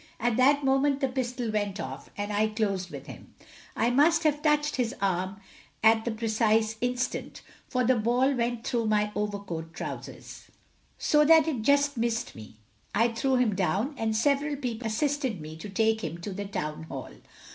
At 0.19 0.35
that 0.37 0.65
moment 0.65 0.99
the 0.99 1.07
pistol 1.07 1.51
went 1.51 1.79
off, 1.79 2.09
and 2.17 2.33
I 2.33 2.47
closed 2.47 2.89
with 2.89 3.05
him. 3.05 3.35
I 3.75 3.91
must 3.91 4.23
have 4.23 4.41
touched 4.41 4.77
his 4.77 4.95
arm 4.99 5.39
at 5.83 6.05
the 6.05 6.11
precise 6.11 6.75
instant, 6.81 7.43
for 7.67 7.83
the 7.83 7.95
ball 7.97 8.33
went 8.33 8.63
through 8.63 8.87
my 8.87 9.11
overcoat 9.15 9.65
and 9.65 9.73
trousers, 9.75 10.47
so 10.97 11.23
that 11.25 11.47
it 11.47 11.61
just 11.61 11.97
missed 11.97 12.33
me. 12.33 12.55
I 12.95 13.09
threw 13.09 13.35
him 13.35 13.53
down, 13.53 13.93
and 13.95 14.17
several 14.17 14.55
people 14.55 14.87
assisted 14.87 15.39
me 15.39 15.55
to 15.57 15.69
take 15.69 16.03
him 16.03 16.17
to 16.21 16.33
the 16.33 16.45
Town 16.45 16.85
Hall. 16.85 17.11